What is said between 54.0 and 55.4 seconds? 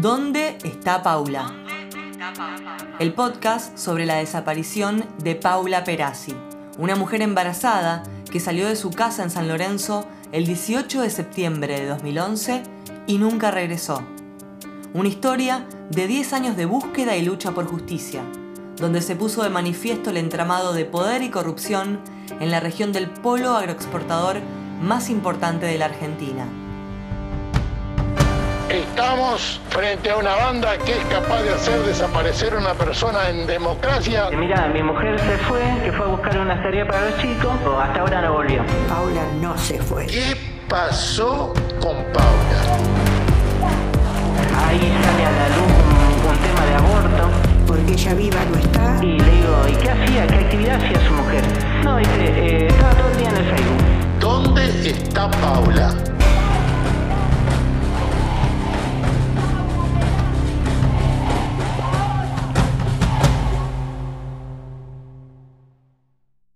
¿Dónde está